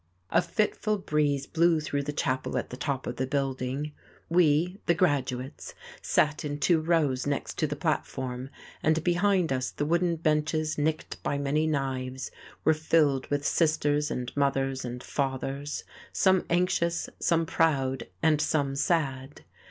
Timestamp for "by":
11.21-11.37